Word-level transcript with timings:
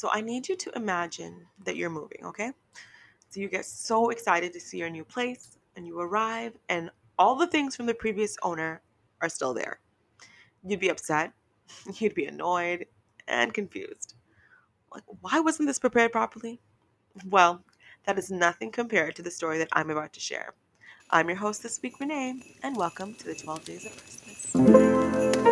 So 0.00 0.08
I 0.10 0.22
need 0.22 0.48
you 0.48 0.56
to 0.56 0.72
imagine 0.76 1.46
that 1.66 1.76
you're 1.76 1.90
moving, 1.90 2.24
okay? 2.24 2.52
So 3.28 3.38
you 3.38 3.50
get 3.50 3.66
so 3.66 4.08
excited 4.08 4.50
to 4.54 4.58
see 4.58 4.78
your 4.78 4.88
new 4.88 5.04
place 5.04 5.58
and 5.76 5.86
you 5.86 6.00
arrive 6.00 6.56
and 6.70 6.88
all 7.18 7.36
the 7.36 7.46
things 7.46 7.76
from 7.76 7.84
the 7.84 7.92
previous 7.92 8.38
owner 8.42 8.80
are 9.20 9.28
still 9.28 9.52
there. 9.52 9.78
You'd 10.64 10.80
be 10.80 10.88
upset, 10.88 11.34
you'd 11.98 12.14
be 12.14 12.24
annoyed 12.24 12.86
and 13.28 13.52
confused. 13.52 14.14
Like, 14.90 15.04
why 15.20 15.38
wasn't 15.38 15.66
this 15.66 15.78
prepared 15.78 16.12
properly? 16.12 16.62
Well, 17.28 17.62
that 18.06 18.18
is 18.18 18.30
nothing 18.30 18.70
compared 18.70 19.16
to 19.16 19.22
the 19.22 19.30
story 19.30 19.58
that 19.58 19.68
I'm 19.74 19.90
about 19.90 20.14
to 20.14 20.20
share. 20.20 20.54
I'm 21.10 21.28
your 21.28 21.36
host 21.36 21.62
this 21.62 21.78
week, 21.82 22.00
Renee, 22.00 22.56
and 22.62 22.74
welcome 22.74 23.16
to 23.16 23.24
the 23.26 23.34
12 23.34 23.64
Days 23.66 23.84
of 23.84 23.92
Christmas. 23.98 25.49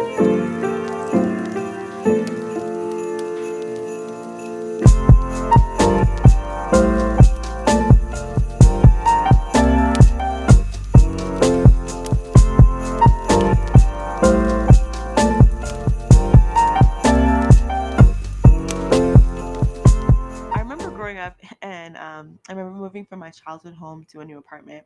From 23.08 23.20
my 23.20 23.30
childhood 23.30 23.74
home 23.74 24.04
to 24.10 24.20
a 24.20 24.24
new 24.24 24.38
apartment. 24.38 24.84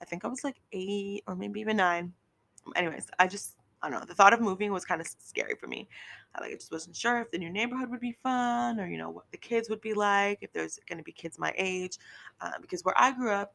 I 0.00 0.04
think 0.04 0.24
I 0.24 0.28
was 0.28 0.44
like 0.44 0.60
eight 0.72 1.22
or 1.26 1.36
maybe 1.36 1.60
even 1.60 1.76
nine. 1.76 2.12
Anyways, 2.76 3.08
I 3.18 3.26
just, 3.26 3.56
I 3.82 3.88
don't 3.88 4.00
know, 4.00 4.06
the 4.06 4.14
thought 4.14 4.32
of 4.32 4.40
moving 4.40 4.72
was 4.72 4.84
kind 4.84 5.00
of 5.00 5.06
scary 5.06 5.54
for 5.54 5.66
me. 5.66 5.88
I 6.34 6.42
like, 6.42 6.52
I 6.52 6.54
just 6.54 6.72
wasn't 6.72 6.96
sure 6.96 7.20
if 7.20 7.30
the 7.30 7.38
new 7.38 7.50
neighborhood 7.50 7.90
would 7.90 8.00
be 8.00 8.16
fun 8.22 8.78
or, 8.78 8.86
you 8.86 8.98
know, 8.98 9.10
what 9.10 9.30
the 9.30 9.38
kids 9.38 9.68
would 9.70 9.80
be 9.80 9.94
like, 9.94 10.38
if 10.42 10.52
there's 10.52 10.78
going 10.88 10.98
to 10.98 11.04
be 11.04 11.12
kids 11.12 11.38
my 11.38 11.52
age. 11.56 11.98
Uh, 12.40 12.52
because 12.60 12.84
where 12.84 12.98
I 12.98 13.12
grew 13.12 13.30
up 13.30 13.54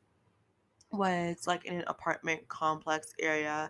was 0.91 1.47
like 1.47 1.65
in 1.65 1.75
an 1.75 1.83
apartment 1.87 2.47
complex 2.47 3.13
area 3.19 3.69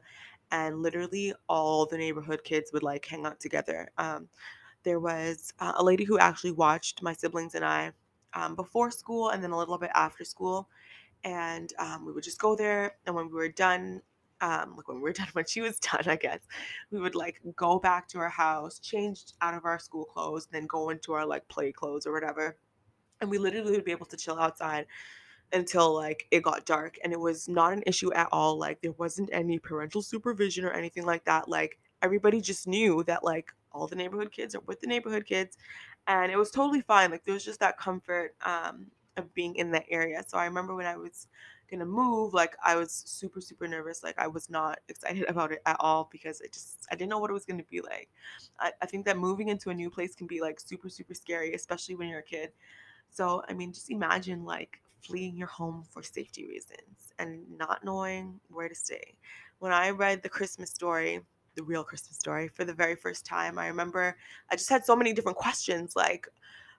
and 0.51 0.81
literally 0.81 1.33
all 1.49 1.85
the 1.85 1.97
neighborhood 1.97 2.43
kids 2.43 2.71
would 2.71 2.83
like 2.83 3.05
hang 3.05 3.25
out 3.25 3.39
together. 3.39 3.89
Um, 3.97 4.27
there 4.83 4.99
was 4.99 5.51
uh, 5.59 5.73
a 5.75 5.83
lady 5.83 6.03
who 6.03 6.19
actually 6.19 6.51
watched 6.51 7.01
my 7.01 7.13
siblings 7.13 7.55
and 7.55 7.65
I 7.65 7.91
um, 8.35 8.55
before 8.55 8.91
school 8.91 9.29
and 9.29 9.43
then 9.43 9.51
a 9.51 9.57
little 9.57 9.77
bit 9.77 9.91
after 9.95 10.23
school. 10.23 10.69
And 11.23 11.73
um, 11.79 12.05
we 12.05 12.11
would 12.11 12.23
just 12.23 12.39
go 12.39 12.55
there. 12.55 12.97
And 13.05 13.15
when 13.15 13.27
we 13.27 13.33
were 13.33 13.49
done, 13.49 14.01
um, 14.41 14.75
like 14.75 14.87
when 14.87 14.97
we 14.97 15.03
were 15.03 15.13
done, 15.13 15.27
when 15.33 15.45
she 15.45 15.61
was 15.61 15.79
done, 15.79 16.03
I 16.05 16.17
guess, 16.17 16.41
we 16.91 16.99
would 16.99 17.15
like 17.15 17.41
go 17.55 17.79
back 17.79 18.07
to 18.09 18.19
our 18.19 18.29
house, 18.29 18.79
change 18.79 19.23
out 19.41 19.55
of 19.55 19.65
our 19.65 19.79
school 19.79 20.05
clothes, 20.05 20.45
and 20.45 20.61
then 20.61 20.67
go 20.67 20.89
into 20.89 21.13
our 21.13 21.25
like 21.25 21.47
play 21.47 21.71
clothes 21.71 22.05
or 22.05 22.13
whatever. 22.13 22.57
And 23.21 23.29
we 23.29 23.37
literally 23.37 23.71
would 23.71 23.85
be 23.85 23.91
able 23.91 24.05
to 24.07 24.17
chill 24.17 24.37
outside 24.37 24.85
until 25.53 25.93
like 25.93 26.27
it 26.31 26.43
got 26.43 26.65
dark 26.65 26.97
and 27.03 27.13
it 27.13 27.19
was 27.19 27.47
not 27.47 27.71
an 27.71 27.83
issue 27.85 28.11
at 28.13 28.27
all 28.31 28.57
like 28.57 28.81
there 28.81 28.91
wasn't 28.93 29.29
any 29.31 29.59
parental 29.59 30.01
supervision 30.01 30.65
or 30.65 30.71
anything 30.71 31.05
like 31.05 31.23
that 31.25 31.47
like 31.47 31.77
everybody 32.01 32.41
just 32.41 32.67
knew 32.67 33.03
that 33.03 33.23
like 33.23 33.51
all 33.71 33.87
the 33.87 33.95
neighborhood 33.95 34.31
kids 34.31 34.55
are 34.55 34.61
with 34.61 34.79
the 34.81 34.87
neighborhood 34.87 35.25
kids 35.25 35.57
and 36.07 36.31
it 36.31 36.37
was 36.37 36.51
totally 36.51 36.81
fine 36.81 37.11
like 37.11 37.23
there 37.25 37.33
was 37.33 37.45
just 37.45 37.59
that 37.59 37.77
comfort 37.77 38.35
um 38.45 38.87
of 39.17 39.33
being 39.33 39.55
in 39.55 39.71
that 39.71 39.85
area. 39.89 40.23
So 40.27 40.37
i 40.37 40.45
remember 40.45 40.75
when 40.75 40.85
i 40.85 40.97
was 40.97 41.27
gonna 41.71 41.85
move 41.85 42.33
like 42.33 42.55
i 42.63 42.75
was 42.75 42.91
super 43.07 43.41
super 43.41 43.67
nervous 43.67 44.03
like 44.03 44.13
i 44.19 44.27
was 44.27 44.49
not 44.49 44.79
excited 44.87 45.25
about 45.29 45.51
it 45.51 45.61
at 45.65 45.77
all 45.79 46.07
because 46.11 46.41
it 46.41 46.53
just 46.53 46.85
i 46.91 46.95
didn't 46.95 47.09
know 47.09 47.17
what 47.19 47.29
it 47.31 47.33
was 47.33 47.45
gonna 47.45 47.63
be 47.63 47.81
like. 47.81 48.09
I, 48.59 48.71
I 48.81 48.85
think 48.85 49.05
that 49.05 49.17
moving 49.17 49.49
into 49.49 49.69
a 49.69 49.73
new 49.73 49.89
place 49.89 50.15
can 50.15 50.27
be 50.27 50.41
like 50.41 50.59
super 50.59 50.89
super 50.89 51.13
scary 51.13 51.53
especially 51.53 51.95
when 51.95 52.09
you're 52.09 52.19
a 52.19 52.23
kid. 52.23 52.51
So, 53.09 53.43
I 53.47 53.53
mean, 53.53 53.73
just 53.73 53.89
imagine 53.91 54.45
like 54.45 54.81
fleeing 55.01 55.37
your 55.37 55.47
home 55.47 55.83
for 55.89 56.03
safety 56.03 56.45
reasons 56.47 57.13
and 57.19 57.43
not 57.57 57.83
knowing 57.83 58.39
where 58.49 58.69
to 58.69 58.75
stay. 58.75 59.15
When 59.59 59.71
I 59.71 59.91
read 59.91 60.21
the 60.23 60.29
Christmas 60.29 60.71
story, 60.71 61.21
the 61.55 61.63
real 61.63 61.83
Christmas 61.83 62.17
story, 62.17 62.47
for 62.47 62.65
the 62.65 62.73
very 62.73 62.95
first 62.95 63.25
time, 63.25 63.57
I 63.57 63.67
remember 63.67 64.15
I 64.51 64.55
just 64.55 64.69
had 64.69 64.85
so 64.85 64.95
many 64.95 65.13
different 65.13 65.37
questions. 65.37 65.95
Like 65.95 66.27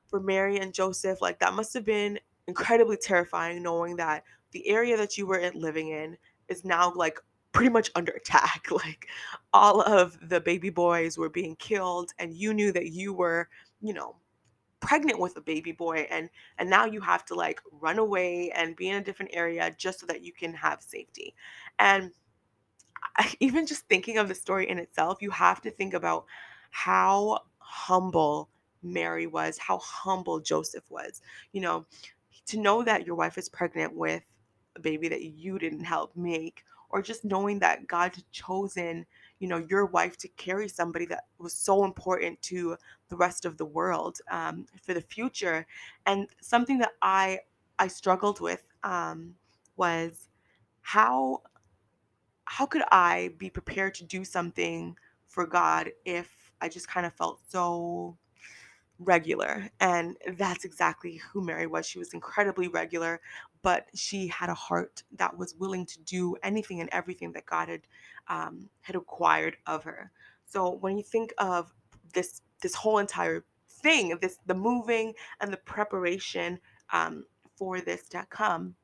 for 0.09 0.21
Mary 0.21 0.59
and 0.59 0.73
Joseph, 0.73 1.21
like 1.21 1.39
that 1.41 1.55
must 1.55 1.75
have 1.75 1.85
been 1.85 2.19
incredibly 2.47 2.97
terrifying 2.97 3.63
knowing 3.63 3.97
that 3.97 4.25
the 4.53 4.67
area 4.69 4.97
that 4.97 5.19
you 5.19 5.27
were 5.27 5.51
living 5.55 5.89
in 5.89 6.17
is 6.49 6.65
now 6.65 6.93
like 6.95 7.19
pretty 7.53 7.71
much 7.71 7.91
under 7.95 8.13
attack. 8.13 8.69
Like 8.71 9.07
all 9.53 9.81
of 9.81 10.19
the 10.29 10.41
baby 10.41 10.71
boys 10.71 11.19
were 11.19 11.31
being 11.31 11.57
killed, 11.57 12.13
and 12.19 12.35
you 12.35 12.53
knew 12.55 12.73
that 12.73 12.93
you 12.93 13.13
were, 13.13 13.49
you 13.81 13.95
know, 13.95 14.17
pregnant 14.81 15.19
with 15.19 15.37
a 15.37 15.41
baby 15.41 15.73
boy 15.73 16.07
and 16.11 16.29
and 16.59 16.69
now 16.69 16.85
you 16.85 17.01
have 17.01 17.25
to 17.25 17.35
like 17.35 17.61
run 17.73 17.99
away 17.99 18.51
and 18.55 18.77
be 18.77 18.89
in 18.91 18.97
a 18.97 19.03
different 19.03 19.31
area 19.35 19.75
just 19.79 19.99
so 19.99 20.07
that 20.07 20.23
you 20.23 20.33
can 20.33 20.53
have 20.53 20.83
safety 20.83 21.35
and 21.79 22.13
even 23.41 23.67
just 23.67 23.87
thinking 23.89 24.19
of 24.19 24.29
the 24.29 24.35
story 24.35 24.69
in 24.69 24.79
itself 24.79 25.23
you 25.23 25.31
have 25.31 25.61
to 25.63 25.71
think 25.71 25.95
about 25.95 26.25
how 26.71 27.41
humble 27.59 28.49
mary 28.83 29.27
was 29.27 29.59
how 29.59 29.79
humble 29.79 30.41
joseph 30.41 30.85
was. 30.91 31.23
You 31.53 31.61
know 31.63 31.87
to 32.47 32.59
know 32.59 32.83
that 32.85 33.07
your 33.07 33.17
wife 33.17 33.39
is 33.39 33.49
pregnant 33.49 33.95
with 33.95 34.23
a 34.77 34.81
baby 34.81 35.09
that 35.09 35.23
you 35.23 35.59
didn't 35.59 35.85
help 35.85 36.15
make 36.17 36.65
or 36.91 37.03
just 37.03 37.25
knowing 37.25 37.59
that 37.61 37.87
god 37.87 38.13
chosen 38.31 39.07
you 39.39 39.49
know 39.49 39.59
your 39.59 39.87
wife 39.87 40.17
to 40.19 40.29
carry 40.29 40.69
somebody 40.69 41.07
that 41.07 41.25
was 41.39 41.53
so 41.53 41.85
important 41.85 42.41
to 42.43 42.77
the 43.09 43.17
rest 43.17 43.45
of 43.45 43.57
the 43.57 43.65
world 43.65 44.19
um, 44.31 44.67
for 44.83 44.95
the 44.95 45.01
future. 45.01 45.67
And 46.07 46.29
something 46.41 46.79
that 46.79 46.93
i 47.03 47.41
i 47.79 47.89
struggled 47.89 48.41
with 48.41 48.65
um, 48.85 49.35
was 49.77 50.29
how 50.83 51.43
how 52.47 52.67
could 52.67 52.83
i 52.91 53.31
be 53.39 53.51
prepared 53.51 53.95
to 53.95 54.05
do 54.05 54.25
something 54.25 54.97
for 55.27 55.47
god 55.47 55.91
if 56.05 56.53
i 56.61 56.69
just 56.69 56.89
kind 56.89 57.07
of 57.07 57.13
felt 57.15 57.41
so 57.49 58.17
regular. 58.99 59.69
And 59.81 60.17
that's 60.37 60.65
exactly 60.65 61.17
who 61.17 61.45
Mary 61.45 61.67
was. 61.67 61.87
She 61.87 61.99
was 61.99 62.15
incredibly 62.15 62.69
regular, 62.69 63.21
but 63.63 63.89
she 63.95 64.29
had 64.29 64.49
a 64.49 64.55
heart 64.55 65.03
that 65.17 65.37
was 65.37 65.55
willing 65.55 65.87
to 65.87 66.01
do 66.01 66.37
anything 66.43 66.81
and 66.81 66.89
everything 66.93 67.33
that 67.33 67.47
God 67.47 67.69
had 67.69 67.83
um, 68.29 68.69
had 68.83 68.97
acquired 68.97 69.57
of 69.67 69.85
her. 69.85 70.11
So 70.47 70.71
when 70.71 70.97
you 70.97 71.05
think 71.05 71.33
of 71.39 71.73
this 72.15 72.43
this 72.63 72.75
whole 72.75 72.99
entire 72.99 73.45
thing, 73.69 74.17
this 74.21 74.39
the 74.47 74.55
moving 74.55 75.15
and 75.41 75.53
the 75.53 75.59
preparation 75.59 76.59
um, 76.93 77.25
for 77.57 77.81
this 77.81 78.09
to 78.11 78.27
come, 78.31 78.75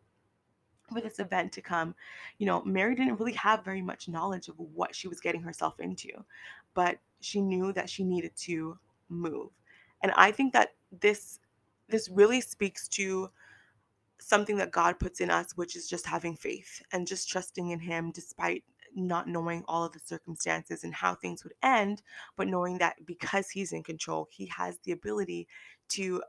for 0.90 1.00
this 1.00 1.18
event 1.18 1.52
to 1.52 1.62
come, 1.62 1.94
you 2.38 2.46
know, 2.46 2.62
Mary 2.64 2.94
didn't 2.94 3.18
really 3.18 3.32
have 3.32 3.64
very 3.64 3.82
much 3.82 4.08
knowledge 4.08 4.48
of 4.48 4.58
what 4.58 4.94
she 4.94 5.08
was 5.08 5.20
getting 5.20 5.42
herself 5.42 5.80
into, 5.80 6.10
but 6.74 6.98
she 7.20 7.40
knew 7.40 7.72
that 7.72 7.88
she 7.88 8.04
needed 8.04 8.36
to 8.36 8.78
move. 9.08 9.50
And 10.02 10.12
I 10.16 10.32
think 10.32 10.52
that 10.52 10.74
this 11.00 11.38
this 11.88 12.08
really 12.08 12.40
speaks 12.40 12.88
to 12.88 13.30
something 14.18 14.56
that 14.56 14.70
God 14.70 14.98
puts 14.98 15.20
in 15.20 15.30
us, 15.30 15.52
which 15.56 15.76
is 15.76 15.88
just 15.88 16.06
having 16.06 16.36
faith 16.36 16.82
and 16.92 17.06
just 17.06 17.28
trusting 17.28 17.70
in 17.70 17.80
Him 17.80 18.10
despite 18.12 18.64
not 18.94 19.26
knowing 19.26 19.64
all 19.68 19.84
of 19.84 19.92
the 19.92 19.98
circumstances 19.98 20.84
and 20.84 20.94
how 20.94 21.14
things 21.14 21.44
would 21.44 21.54
end, 21.62 22.02
but 22.36 22.46
knowing 22.46 22.78
that 22.78 23.04
because 23.06 23.50
He's 23.50 23.72
in 23.72 23.82
control, 23.82 24.28
He 24.30 24.46
has 24.46 24.78
the 24.84 24.92
ability 24.92 25.48
to 25.92 26.22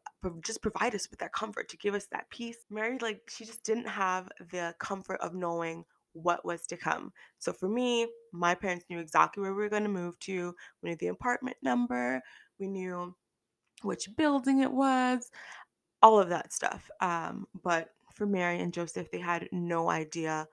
just 0.46 0.62
provide 0.62 0.96
us 0.96 1.07
with 1.09 1.19
that 1.19 1.34
comfort, 1.34 1.69
to 1.69 1.78
give 1.78 1.94
us 1.94 2.07
that 2.12 2.29
peace. 2.29 2.57
Mary, 2.69 2.97
like, 3.01 3.22
she 3.29 3.46
just 3.46 3.63
didn't 3.63 3.88
have 3.88 4.29
the 4.51 4.74
comfort 4.79 5.19
of 5.22 5.34
knowing 5.34 5.85
what 6.13 6.46
was 6.46 6.68
to 6.68 6.78
come. 6.78 7.12
So 7.40 7.51
for 7.51 7.68
me, 7.68 8.07
my 8.31 8.56
parents 8.56 8.85
knew 8.90 9.00
exactly 9.00 9.41
where 9.41 9.53
we 9.53 9.63
were 9.63 9.69
going 9.69 9.84
to 9.84 9.90
move 9.90 10.19
to. 10.22 10.56
We 10.81 10.90
knew 10.90 10.96
the 10.97 11.07
apartment 11.07 11.57
number, 11.62 12.22
we 12.59 12.68
knew 12.68 13.16
which 13.81 14.07
building 14.16 14.59
it 14.59 14.72
was, 14.72 15.31
all 16.01 16.19
of 16.19 16.30
that 16.30 16.54
stuff. 16.54 16.89
Um, 17.01 17.48
but 17.63 17.89
for 18.13 18.25
Mary 18.27 18.59
and 18.59 18.74
Joseph, 18.74 19.09
they 19.12 19.19
had 19.19 19.50
no 19.51 19.89
idea 19.89 20.48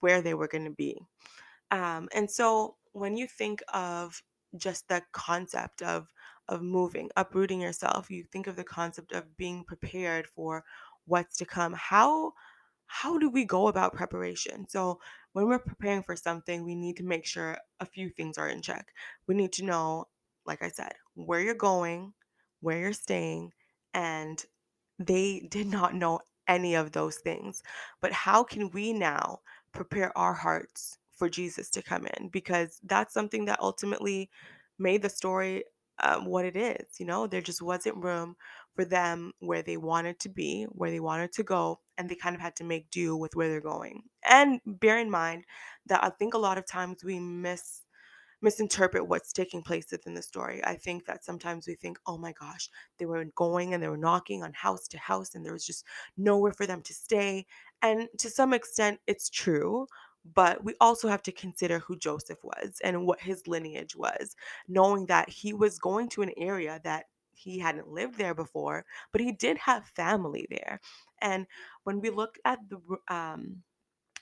where 0.00 0.20
they 0.20 0.34
were 0.34 0.48
going 0.48 0.64
to 0.64 0.70
be. 0.70 1.00
Um, 1.70 2.08
and 2.14 2.30
so 2.30 2.76
when 2.92 3.16
you 3.16 3.26
think 3.26 3.62
of 3.72 4.22
just 4.56 4.88
the 4.88 5.02
concept 5.12 5.80
of 5.82 6.12
of 6.50 6.62
moving, 6.62 7.10
uprooting 7.16 7.62
yourself, 7.62 8.10
you 8.10 8.24
think 8.24 8.46
of 8.48 8.56
the 8.56 8.64
concept 8.64 9.12
of 9.12 9.36
being 9.38 9.64
prepared 9.64 10.26
for 10.26 10.64
what's 11.06 11.38
to 11.38 11.46
come. 11.46 11.74
How 11.74 12.34
how 12.92 13.18
do 13.18 13.30
we 13.30 13.44
go 13.44 13.68
about 13.68 13.94
preparation? 13.94 14.68
So 14.68 15.00
when 15.32 15.46
we're 15.46 15.60
preparing 15.60 16.02
for 16.02 16.16
something, 16.16 16.64
we 16.64 16.74
need 16.74 16.96
to 16.96 17.04
make 17.04 17.24
sure 17.24 17.56
a 17.78 17.86
few 17.86 18.10
things 18.10 18.36
are 18.36 18.48
in 18.48 18.62
check. 18.62 18.88
We 19.28 19.36
need 19.36 19.52
to 19.54 19.64
know, 19.64 20.08
like 20.44 20.60
I 20.62 20.70
said, 20.70 20.94
where 21.14 21.40
you're 21.40 21.54
going, 21.54 22.14
where 22.60 22.78
you're 22.80 22.92
staying, 22.92 23.52
and 23.94 24.44
they 24.98 25.40
did 25.50 25.68
not 25.68 25.94
know 25.94 26.20
any 26.48 26.74
of 26.74 26.92
those 26.92 27.16
things. 27.18 27.62
But 28.00 28.12
how 28.12 28.42
can 28.42 28.70
we 28.70 28.92
now 28.92 29.40
prepare 29.72 30.16
our 30.18 30.34
hearts 30.34 30.98
for 31.12 31.28
Jesus 31.28 31.70
to 31.70 31.82
come 31.82 32.08
in? 32.18 32.28
Because 32.28 32.80
that's 32.84 33.14
something 33.14 33.44
that 33.46 33.60
ultimately 33.60 34.30
made 34.80 35.02
the 35.02 35.10
story 35.10 35.64
um, 36.02 36.24
what 36.26 36.44
it 36.44 36.56
is. 36.56 36.86
You 36.98 37.06
know, 37.06 37.26
there 37.26 37.40
just 37.40 37.62
wasn't 37.62 38.02
room 38.04 38.36
for 38.74 38.84
them 38.84 39.32
where 39.40 39.62
they 39.62 39.76
wanted 39.76 40.18
to 40.20 40.28
be, 40.28 40.64
where 40.70 40.90
they 40.90 41.00
wanted 41.00 41.32
to 41.32 41.42
go, 41.42 41.80
and 41.98 42.08
they 42.08 42.14
kind 42.14 42.34
of 42.34 42.40
had 42.40 42.56
to 42.56 42.64
make 42.64 42.90
do 42.90 43.16
with 43.16 43.34
where 43.36 43.48
they're 43.48 43.60
going. 43.60 44.02
And 44.28 44.60
bear 44.66 44.98
in 44.98 45.10
mind 45.10 45.44
that 45.86 46.02
I 46.04 46.10
think 46.10 46.34
a 46.34 46.38
lot 46.38 46.58
of 46.58 46.66
times 46.66 47.04
we 47.04 47.18
miss 47.18 47.82
misinterpret 48.42 49.06
what's 49.06 49.32
taking 49.32 49.62
place 49.62 49.88
within 49.92 50.14
the 50.14 50.22
story. 50.22 50.62
I 50.64 50.74
think 50.74 51.04
that 51.06 51.24
sometimes 51.24 51.66
we 51.66 51.74
think, 51.74 51.98
oh 52.06 52.16
my 52.16 52.32
gosh, 52.40 52.70
they 52.98 53.06
were 53.06 53.24
going 53.36 53.74
and 53.74 53.82
they 53.82 53.88
were 53.88 53.96
knocking 53.96 54.42
on 54.42 54.52
house 54.54 54.88
to 54.88 54.98
house 54.98 55.34
and 55.34 55.44
there 55.44 55.52
was 55.52 55.66
just 55.66 55.84
nowhere 56.16 56.52
for 56.52 56.66
them 56.66 56.82
to 56.82 56.94
stay. 56.94 57.46
And 57.82 58.08
to 58.18 58.30
some 58.30 58.52
extent, 58.54 59.00
it's 59.06 59.28
true. 59.28 59.86
But 60.24 60.62
we 60.64 60.74
also 60.80 61.08
have 61.08 61.22
to 61.24 61.32
consider 61.32 61.78
who 61.78 61.96
Joseph 61.96 62.42
was 62.44 62.80
and 62.84 63.06
what 63.06 63.20
his 63.20 63.46
lineage 63.48 63.96
was, 63.96 64.36
knowing 64.68 65.06
that 65.06 65.28
he 65.28 65.52
was 65.52 65.78
going 65.78 66.08
to 66.10 66.22
an 66.22 66.32
area 66.36 66.80
that 66.84 67.06
he 67.32 67.58
hadn't 67.58 67.88
lived 67.88 68.18
there 68.18 68.34
before, 68.34 68.84
but 69.12 69.20
he 69.22 69.32
did 69.32 69.56
have 69.58 69.86
family 69.86 70.46
there. 70.50 70.80
And 71.22 71.46
when 71.84 72.00
we 72.00 72.10
look 72.10 72.38
at 72.44 72.58
the 72.68 72.80
um, 73.08 73.62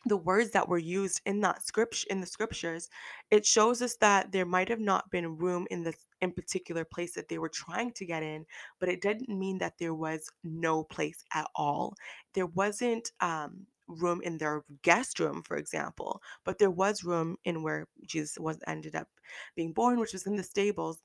the 0.07 0.17
words 0.17 0.51
that 0.53 0.69
were 0.69 0.79
used 0.79 1.21
in 1.27 1.41
that 1.41 1.63
script 1.63 2.07
in 2.11 2.21
the 2.21 2.27
scriptures 2.27 2.89
it 3.31 3.45
shows 3.45 3.83
us 3.83 3.97
that 3.97 4.33
there 4.33 4.47
might 4.47 4.69
have 4.69 4.81
not 4.81 5.11
been 5.11 5.37
room 5.37 5.67
in 5.71 5.83
this 5.83 6.07
in 6.21 6.33
particular 6.33 6.85
place 6.85 7.15
that 7.15 7.29
they 7.29 7.39
were 7.39 7.49
trying 7.49 7.93
to 7.93 8.07
get 8.07 8.23
in 8.23 8.47
but 8.81 8.89
it 8.89 9.01
didn't 9.03 9.29
mean 9.29 9.59
that 9.59 9.75
there 9.79 9.95
was 9.95 10.31
no 10.45 10.85
place 10.85 11.25
at 11.35 11.47
all 11.55 11.95
there 12.35 12.47
wasn't 12.47 13.13
um 13.21 13.67
room 13.89 14.21
in 14.23 14.39
their 14.39 14.65
guest 14.83 15.19
room 15.21 15.43
for 15.43 15.57
example 15.57 16.23
but 16.45 16.59
there 16.59 16.71
was 16.71 17.05
room 17.05 17.37
in 17.45 17.63
where 17.63 17.87
jesus 18.07 18.39
was 18.39 18.59
ended 18.67 18.95
up 18.95 19.09
being 19.57 19.73
born 19.73 19.99
which 19.99 20.13
was 20.13 20.27
in 20.27 20.37
the 20.37 20.43
stables. 20.43 21.03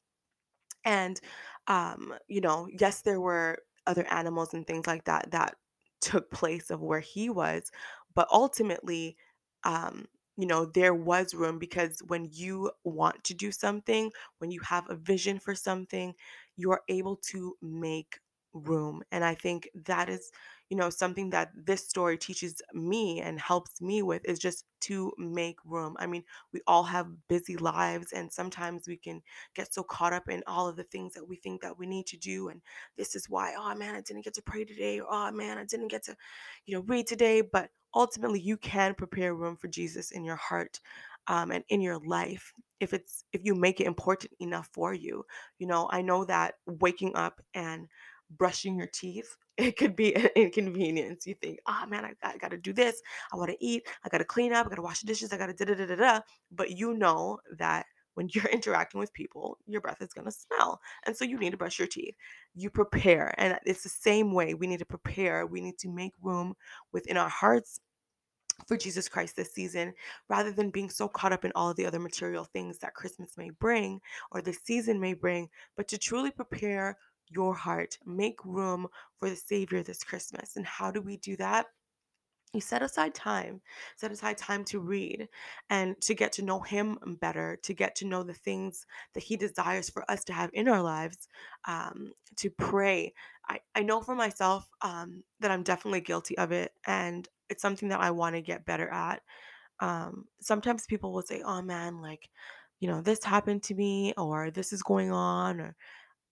And 0.85 1.19
um 1.68 2.13
you 2.27 2.41
know 2.41 2.68
yes 2.69 3.01
there 3.01 3.21
were 3.21 3.59
other 3.88 4.06
animals 4.12 4.53
and 4.53 4.65
things 4.68 4.88
like 4.88 5.06
that 5.06 5.31
that 5.31 5.56
took 6.01 6.30
place 6.31 6.69
of 6.69 6.81
where 6.81 7.00
he 7.00 7.30
was 7.30 7.71
but 8.15 8.27
ultimately 8.31 9.15
um 9.63 10.06
you 10.38 10.45
know 10.45 10.65
there 10.65 10.94
was 10.94 11.33
room 11.33 11.57
because 11.59 12.00
when 12.07 12.27
you 12.31 12.71
want 12.83 13.24
to 13.24 13.33
do 13.33 13.51
something 13.51 14.12
when 14.39 14.51
you 14.51 14.59
have 14.62 14.89
a 14.89 14.95
vision 14.95 15.39
for 15.39 15.56
something 15.56 16.13
you 16.57 16.71
are 16.71 16.81
able 16.89 17.15
to 17.18 17.56
make 17.62 18.19
room 18.54 19.02
and 19.12 19.24
i 19.24 19.34
think 19.34 19.70
that 19.86 20.10
is 20.10 20.32
you 20.70 20.78
know 20.78 20.90
something 20.90 21.30
that 21.30 21.52
this 21.56 21.88
story 21.88 22.18
teaches 22.18 22.62
me 22.74 23.22
and 23.22 23.40
helps 23.40 23.82
me 23.82 24.02
with 24.02 24.24
is 24.26 24.40
just 24.40 24.66
to 24.82 25.12
make 25.18 25.58
room. 25.66 25.96
I 26.00 26.08
mean 26.08 26.24
we 26.52 26.62
all 26.68 26.84
have 26.84 27.08
busy 27.30 27.58
lives 27.58 28.12
and 28.12 28.32
sometimes 28.32 28.88
we 28.88 28.98
can 28.98 29.22
get 29.56 29.74
so 29.74 29.84
caught 29.84 30.14
up 30.14 30.28
in 30.30 30.44
all 30.48 30.68
of 30.68 30.76
the 30.76 30.84
things 30.84 31.14
that 31.14 31.28
we 31.28 31.36
think 31.36 31.62
that 31.62 31.78
we 31.78 31.86
need 31.86 32.08
to 32.08 32.18
do 32.18 32.50
and 32.50 32.62
this 32.98 33.16
is 33.16 33.30
why 33.30 33.54
oh 33.58 33.76
man 33.76 33.96
i 33.96 34.02
didn't 34.02 34.26
get 34.26 34.34
to 34.34 34.42
pray 34.42 34.66
today 34.66 35.00
or 35.00 35.08
oh 35.10 35.32
man 35.32 35.58
i 35.58 35.64
didn't 35.64 35.90
get 35.90 36.04
to 36.04 36.16
you 36.66 36.76
know 36.76 36.84
read 36.88 37.08
today 37.08 37.42
but 37.42 37.70
ultimately 37.96 38.40
you 38.40 38.58
can 38.58 38.94
prepare 38.94 39.36
room 39.36 39.56
for 39.56 39.68
jesus 39.68 40.12
in 40.12 40.24
your 40.26 40.36
heart 40.36 40.80
um, 41.28 41.52
and 41.52 41.64
in 41.70 41.80
your 41.80 42.00
life 42.00 42.52
if 42.80 42.94
it's 42.94 43.24
if 43.32 43.42
you 43.46 43.56
make 43.56 43.80
it 43.80 43.88
important 43.88 44.34
enough 44.42 44.70
for 44.74 44.94
you. 44.94 45.24
You 45.60 45.68
know 45.68 45.88
i 45.92 46.02
know 46.02 46.26
that 46.26 46.56
waking 46.66 47.16
up 47.16 47.40
and 47.54 47.88
brushing 48.38 48.77
your 48.77 48.89
teeth 48.94 49.35
it 49.57 49.77
could 49.77 49.95
be 49.95 50.15
an 50.15 50.30
inconvenience 50.35 51.27
you 51.27 51.35
think 51.35 51.59
oh 51.68 51.85
man 51.88 52.06
i, 52.06 52.13
I 52.24 52.38
gotta 52.38 52.57
do 52.57 52.74
this 52.74 53.01
i 53.31 53.38
want 53.38 53.51
to 53.51 53.65
eat 53.65 53.83
i 54.03 54.09
gotta 54.09 54.25
clean 54.25 54.53
up 54.53 54.65
i 54.65 54.69
gotta 54.69 54.81
wash 54.81 55.01
the 55.01 55.07
dishes 55.07 55.31
i 55.31 55.38
gotta 55.38 55.53
da 55.53 55.65
da 55.65 55.75
da 55.75 55.85
da 55.85 55.95
da 55.95 56.19
but 56.51 56.71
you 56.71 56.94
know 56.95 57.39
that 57.57 57.85
when 58.15 58.30
you're 58.31 58.45
interacting 58.51 59.00
with 59.00 59.13
people, 59.13 59.57
your 59.68 59.81
breath 59.81 60.01
is 60.01 60.13
going 60.13 60.25
to 60.25 60.31
smell. 60.31 60.80
And 61.06 61.15
so 61.15 61.25
you 61.25 61.38
need 61.38 61.51
to 61.51 61.57
brush 61.57 61.80
your 61.80 61.88
teeth. 61.88 62.15
You 62.56 62.69
prepare. 62.69 63.33
And 63.38 63.57
it's 63.65 63.83
the 63.83 63.89
same 63.89 64.33
way 64.33 64.53
we 64.53 64.68
need 64.68 64.80
to 64.80 64.85
prepare. 64.85 65.45
We 65.45 65.62
need 65.62 65.77
to 65.80 65.89
make 65.89 66.13
room 66.21 66.53
within 66.91 67.18
our 67.18 67.30
hearts 67.30 67.80
for 68.68 68.77
Jesus 68.77 69.09
Christ 69.09 69.35
this 69.35 69.53
season 69.53 69.94
rather 70.30 70.51
than 70.51 70.69
being 70.69 70.89
so 70.89 71.07
caught 71.07 71.33
up 71.33 71.44
in 71.44 71.51
all 71.56 71.71
of 71.71 71.75
the 71.75 71.85
other 71.85 72.00
material 72.00 72.45
things 72.45 72.77
that 72.80 72.94
Christmas 72.94 73.31
may 73.38 73.50
bring 73.50 74.00
or 74.31 74.41
the 74.41 74.53
season 74.53 75.00
may 75.00 75.13
bring, 75.13 75.50
but 75.75 75.88
to 75.88 75.97
truly 75.97 76.31
prepare 76.31 76.97
your 77.33 77.53
heart, 77.53 77.97
make 78.06 78.44
room 78.45 78.88
for 79.18 79.30
the 79.30 79.35
Savior 79.35 79.83
this 79.83 80.03
Christmas. 80.03 80.56
And 80.56 80.65
how 80.65 80.91
do 80.91 81.01
we 81.01 81.18
do 81.18 81.35
that? 81.38 81.68
you 82.53 82.62
set 82.62 82.81
aside 82.83 83.13
time 83.15 83.62
set 83.95 84.12
aside 84.12 84.38
time 84.38 84.63
to 84.63 84.80
read 84.80 85.27
and 85.69 86.00
to 86.01 86.13
get 86.13 86.31
to 86.31 86.44
know 86.44 86.59
him 86.59 86.97
better 87.19 87.57
to 87.63 87.74
get 87.74 87.95
to 87.95 88.06
know 88.06 88.24
the 88.24 88.33
things 88.33 88.85
that 89.13 89.24
he 89.24 89.35
desires 89.35 89.89
for 89.89 90.09
us 90.09 90.24
to 90.24 90.33
have 90.33 90.51
in 90.53 90.68
our 90.68 90.81
lives 90.81 91.27
um, 91.68 92.12
to 92.35 92.50
pray 92.51 93.13
I, 93.50 93.59
I 93.75 93.83
know 93.83 94.01
for 94.01 94.15
myself 94.15 94.68
um, 94.81 95.24
that 95.39 95.51
i'm 95.51 95.63
definitely 95.63 96.01
guilty 96.01 96.38
of 96.38 96.51
it 96.51 96.71
and 96.85 97.27
it's 97.50 97.62
something 97.62 97.89
that 97.89 98.01
i 98.01 98.12
want 98.12 98.35
to 98.35 98.41
get 98.41 98.65
better 98.65 98.88
at 98.89 99.21
um, 99.80 100.25
sometimes 100.39 100.85
people 100.85 101.12
will 101.12 101.24
say 101.24 101.41
oh 101.44 101.62
man 101.62 102.01
like 102.01 102.30
you 102.80 102.88
know 102.88 103.01
this 103.01 103.24
happened 103.24 103.63
to 103.63 103.75
me 103.75 104.13
or 104.18 104.51
this 104.51 104.71
is 104.71 104.83
going 104.83 105.12
on 105.12 105.59
or 105.59 105.75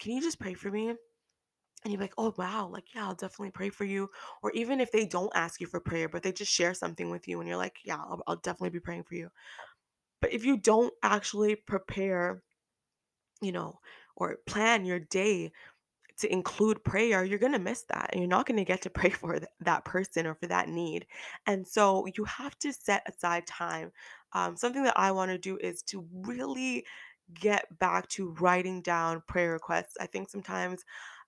can 0.02 0.14
you 0.14 0.22
just 0.22 0.40
pray 0.40 0.56
for 0.56 0.72
me 0.72 0.90
and 0.90 1.94
you're 1.94 2.02
like, 2.02 2.14
oh, 2.18 2.34
wow, 2.38 2.68
like, 2.72 2.94
yeah, 2.94 3.06
I'll 3.06 3.16
definitely 3.16 3.52
pray 3.52 3.70
for 3.70 3.86
you. 3.86 4.10
Or 4.44 4.52
even 4.52 4.80
if 4.82 4.92
they 4.92 5.06
don't 5.06 5.32
ask 5.36 5.62
you 5.62 5.68
for 5.68 5.80
prayer, 5.80 6.10
but 6.10 6.24
they 6.24 6.32
just 6.32 6.52
share 6.52 6.74
something 6.74 7.10
with 7.10 7.28
you 7.28 7.40
and 7.40 7.48
you're 7.48 7.58
like, 7.58 7.78
yeah, 7.86 7.98
I'll, 7.98 8.22
I'll 8.28 8.36
definitely 8.38 8.72
be 8.72 8.80
praying 8.80 9.04
for 9.04 9.16
you. 9.16 9.30
But 10.20 10.34
if 10.34 10.44
you 10.44 10.58
don't 10.58 10.94
actually 11.04 11.56
prepare, 11.56 12.44
you 13.42 13.52
know, 13.52 13.80
or 14.16 14.38
plan 14.48 14.86
your 14.86 15.00
day 15.00 15.52
to 16.20 16.32
include 16.32 16.84
prayer, 16.84 17.24
you're 17.24 17.40
going 17.40 17.54
to 17.54 17.60
miss 17.60 17.84
that. 17.90 18.10
And 18.12 18.22
you're 18.22 18.30
not 18.30 18.46
going 18.46 18.58
to 18.58 18.66
get 18.66 18.82
to 18.84 18.90
pray 18.90 19.10
for 19.12 19.34
th- 19.34 19.50
that 19.62 19.86
person 19.86 20.28
or 20.28 20.36
for 20.36 20.48
that 20.48 20.70
need. 20.70 21.06
And 21.48 21.68
so 21.68 22.08
you 22.16 22.26
have 22.26 22.58
to 22.60 22.74
set 22.74 23.04
aside 23.08 23.48
time. 23.48 23.92
Um, 24.34 24.56
something 24.56 24.84
that 24.84 25.00
I 25.00 25.12
want 25.12 25.32
to 25.32 25.38
do 25.38 25.58
is 25.58 25.82
to 25.84 26.06
really 26.14 26.86
get 27.34 27.80
back 27.80 28.08
to 28.10 28.32
writing 28.40 28.82
down 28.82 29.24
prayer 29.28 29.54
requests. 29.54 29.98
I 30.00 30.08
think 30.08 30.30
sometimes 30.30 30.84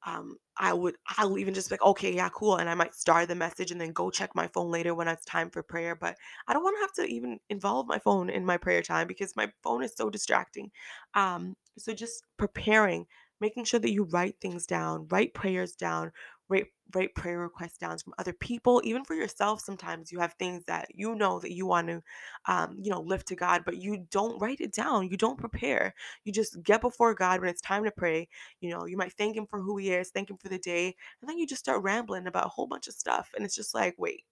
um, 0.06 0.38
I 0.58 0.74
would 0.74 0.96
I'll 1.18 1.38
even 1.38 1.54
just 1.54 1.70
be 1.70 1.76
like, 1.76 1.84
okay, 1.84 2.14
yeah, 2.14 2.30
cool. 2.30 2.58
And 2.58 2.70
I 2.70 2.76
might 2.76 2.94
start 2.96 3.28
the 3.30 3.36
message 3.36 3.72
and 3.72 3.82
then 3.82 3.92
go 3.94 4.12
check 4.12 4.32
my 4.36 4.48
phone 4.48 4.72
later 4.72 4.96
when 4.96 5.08
it's 5.08 5.26
time 5.26 5.50
for 5.50 5.64
prayer. 5.64 5.96
But 5.96 6.18
I 6.48 6.54
don't 6.54 6.64
want 6.64 6.78
to 6.78 6.82
have 6.82 7.08
to 7.08 7.14
even 7.14 7.40
involve 7.50 7.88
my 7.88 8.00
phone 8.00 8.30
in 8.30 8.46
my 8.46 8.58
prayer 8.58 8.82
time 8.82 9.08
because 9.08 9.36
my 9.36 9.52
phone 9.64 9.84
is 9.84 9.96
so 9.96 10.10
distracting. 10.10 10.72
Um, 11.16 11.56
so 11.78 11.94
just 11.94 12.24
preparing, 12.38 13.08
making 13.42 13.66
sure 13.66 13.80
that 13.80 13.92
you 13.92 14.06
write 14.06 14.36
things 14.42 14.66
down, 14.68 15.08
write 15.12 15.34
prayers 15.34 15.74
down, 15.74 16.12
write 16.50 16.68
write 16.94 17.16
prayer 17.16 17.40
requests 17.40 17.78
down 17.78 17.98
from 17.98 18.14
other 18.20 18.34
people 18.34 18.82
even 18.84 19.04
for 19.04 19.16
yourself 19.16 19.60
sometimes 19.62 20.12
you 20.12 20.20
have 20.20 20.34
things 20.34 20.64
that 20.66 20.88
you 20.94 21.16
know 21.16 21.40
that 21.40 21.52
you 21.52 21.66
want 21.66 21.88
to 21.88 22.02
um, 22.48 22.78
you 22.80 22.92
know 22.92 23.02
lift 23.02 23.28
to 23.28 23.36
god 23.36 23.64
but 23.66 23.78
you 23.78 24.06
don't 24.12 24.40
write 24.40 24.62
it 24.62 24.74
down 24.74 25.08
you 25.10 25.18
don't 25.18 25.40
prepare. 25.40 25.94
You 26.24 26.34
just 26.34 26.62
get 26.64 26.82
before 26.82 27.14
god 27.16 27.40
when 27.40 27.50
it's 27.50 27.62
time 27.62 27.84
to 27.86 27.92
pray 27.92 28.28
you 28.62 28.70
know 28.70 28.86
you 28.86 28.98
might 28.98 29.14
thank 29.14 29.36
him 29.36 29.48
for 29.48 29.60
who 29.60 29.78
he 29.78 29.92
is 29.92 30.10
thank 30.10 30.30
him 30.30 30.38
for 30.38 30.50
the 30.50 30.60
day 30.60 30.96
and 31.22 31.30
then 31.30 31.38
you 31.38 31.48
just 31.48 31.64
start 31.64 31.84
rambling 31.84 32.28
about 32.28 32.46
a 32.46 32.50
whole 32.50 32.68
bunch 32.68 32.88
of 32.88 32.94
stuff 32.94 33.30
and 33.36 33.46
it's 33.46 33.56
just 33.56 33.74
like 33.74 33.96
wait 33.98 34.24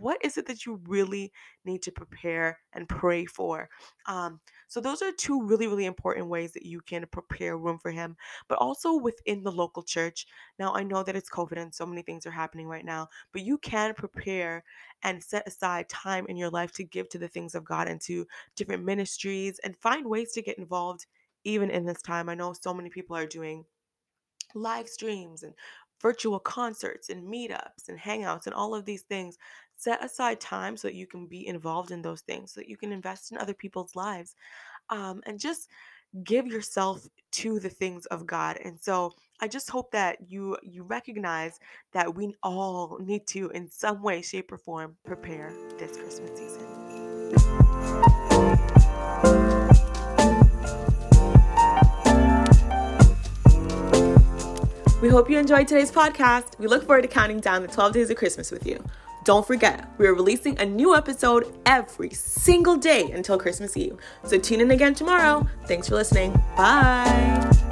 what 0.00 0.18
is 0.24 0.38
it 0.38 0.46
that 0.46 0.66
you 0.66 0.80
really 0.86 1.32
need 1.64 1.82
to 1.82 1.92
prepare 1.92 2.58
and 2.72 2.88
pray 2.88 3.26
for? 3.26 3.68
Um, 4.06 4.40
so 4.68 4.80
those 4.80 5.02
are 5.02 5.12
two 5.12 5.42
really 5.42 5.66
really 5.66 5.84
important 5.84 6.28
ways 6.28 6.52
that 6.52 6.66
you 6.66 6.80
can 6.80 7.06
prepare 7.10 7.56
room 7.56 7.78
for 7.78 7.90
him 7.90 8.16
but 8.48 8.58
also 8.58 8.94
within 8.96 9.42
the 9.42 9.52
local 9.52 9.82
church. 9.82 10.26
Now 10.58 10.74
i 10.74 10.82
know 10.82 11.02
that 11.02 11.16
it's 11.16 11.30
covid 11.30 11.58
and 11.58 11.74
so 11.74 11.86
many 11.86 12.02
things 12.02 12.26
are 12.26 12.30
happening 12.30 12.66
right 12.66 12.84
now 12.84 13.08
but 13.32 13.42
you 13.42 13.58
can 13.58 13.94
prepare 13.94 14.64
and 15.02 15.22
set 15.22 15.46
aside 15.46 15.88
time 15.88 16.26
in 16.28 16.36
your 16.36 16.50
life 16.50 16.72
to 16.72 16.84
give 16.84 17.08
to 17.10 17.18
the 17.18 17.28
things 17.28 17.54
of 17.54 17.64
god 17.64 17.88
and 17.88 18.00
to 18.02 18.26
different 18.56 18.84
ministries 18.84 19.58
and 19.64 19.76
find 19.76 20.06
ways 20.06 20.32
to 20.32 20.42
get 20.42 20.58
involved 20.58 21.06
even 21.44 21.70
in 21.70 21.84
this 21.84 22.02
time. 22.02 22.28
I 22.28 22.34
know 22.34 22.52
so 22.52 22.72
many 22.74 22.90
people 22.90 23.16
are 23.16 23.26
doing 23.26 23.64
live 24.54 24.88
streams 24.88 25.42
and 25.42 25.54
virtual 26.02 26.38
concerts 26.40 27.08
and 27.08 27.26
meetups 27.26 27.88
and 27.88 27.98
hangouts 27.98 28.46
and 28.46 28.54
all 28.54 28.74
of 28.74 28.84
these 28.84 29.02
things. 29.02 29.38
Set 29.76 30.04
aside 30.04 30.40
time 30.40 30.76
so 30.76 30.88
that 30.88 30.94
you 30.94 31.06
can 31.06 31.26
be 31.26 31.46
involved 31.46 31.90
in 31.90 32.02
those 32.02 32.20
things, 32.20 32.52
so 32.52 32.60
that 32.60 32.68
you 32.68 32.76
can 32.76 32.92
invest 32.92 33.32
in 33.32 33.38
other 33.38 33.54
people's 33.54 33.96
lives, 33.96 34.36
um, 34.90 35.22
and 35.26 35.40
just 35.40 35.68
give 36.24 36.46
yourself 36.46 37.06
to 37.32 37.58
the 37.58 37.70
things 37.70 38.06
of 38.06 38.26
God. 38.26 38.58
And 38.64 38.78
so 38.80 39.12
I 39.40 39.48
just 39.48 39.70
hope 39.70 39.90
that 39.92 40.18
you 40.28 40.56
you 40.62 40.84
recognize 40.84 41.58
that 41.92 42.14
we 42.14 42.34
all 42.42 42.98
need 43.00 43.26
to, 43.28 43.48
in 43.50 43.68
some 43.68 44.02
way, 44.02 44.22
shape, 44.22 44.52
or 44.52 44.58
form, 44.58 44.96
prepare 45.04 45.52
this 45.78 45.96
Christmas 45.96 46.30
season. 46.38 46.68
We 55.02 55.08
hope 55.08 55.28
you 55.28 55.36
enjoyed 55.36 55.66
today's 55.66 55.90
podcast. 55.90 56.56
We 56.60 56.68
look 56.68 56.86
forward 56.86 57.02
to 57.02 57.08
counting 57.08 57.40
down 57.40 57.62
the 57.62 57.68
12 57.68 57.92
days 57.92 58.10
of 58.10 58.16
Christmas 58.16 58.52
with 58.52 58.64
you. 58.64 58.82
Don't 59.24 59.44
forget, 59.44 59.88
we 59.98 60.06
are 60.06 60.14
releasing 60.14 60.56
a 60.60 60.64
new 60.64 60.94
episode 60.94 61.52
every 61.66 62.10
single 62.10 62.76
day 62.76 63.10
until 63.10 63.36
Christmas 63.36 63.76
Eve. 63.76 63.96
So 64.24 64.38
tune 64.38 64.60
in 64.60 64.70
again 64.70 64.94
tomorrow. 64.94 65.44
Thanks 65.66 65.88
for 65.88 65.96
listening. 65.96 66.32
Bye. 66.56 67.71